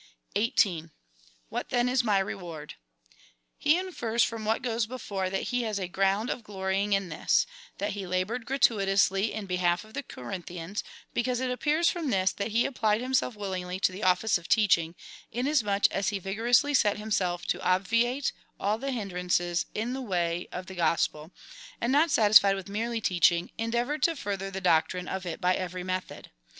18. 0.35 0.89
What 1.49 1.69
then 1.69 1.87
is 1.87 2.03
my 2.03 2.17
reward? 2.17 2.73
He 3.59 3.77
infers 3.77 4.23
from 4.23 4.45
what 4.45 4.63
goes 4.63 4.87
before, 4.87 5.29
that 5.29 5.49
he 5.53 5.61
has 5.61 5.77
a 5.79 5.87
ground 5.87 6.31
of 6.31 6.43
glorying 6.43 6.93
in 6.93 7.09
this, 7.09 7.45
that 7.77 7.91
he 7.91 8.07
laboured 8.07 8.47
gratuitously 8.47 9.31
in 9.31 9.45
behalf 9.45 9.83
of 9.83 9.93
the 9.93 10.01
Corinthians, 10.01 10.83
because 11.13 11.39
it 11.39 11.51
appears 11.51 11.87
from 11.91 12.09
this, 12.09 12.31
that 12.31 12.47
he 12.49 12.65
applied 12.65 12.99
himself 12.99 13.35
willingly 13.35 13.79
to 13.79 13.91
the 13.91 14.01
office 14.01 14.39
of 14.39 14.47
teaching, 14.47 14.95
inasmuch 15.31 15.83
as 15.91 16.09
he 16.09 16.17
vigorously 16.17 16.73
set 16.73 16.97
himself 16.97 17.45
to 17.45 17.61
obviate 17.61 18.31
all 18.59 18.79
the 18.79 18.89
hinderances 18.91 19.67
in 19.75 19.93
the 19.93 20.01
way 20.01 20.47
of 20.51 20.65
the 20.65 20.73
gospel; 20.73 21.29
and 21.79 21.91
not 21.91 22.09
satisfied 22.09 22.55
with 22.55 22.67
merely 22.67 23.01
teaching, 23.01 23.51
endeavoured 23.59 24.01
to 24.01 24.15
further 24.15 24.49
the 24.49 24.59
doctrine 24.61 25.07
of 25.07 25.27
it 25.27 25.39
by 25.39 25.53
every 25.53 25.83
method. 25.83 26.31